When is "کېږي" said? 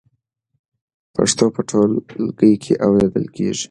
3.35-3.59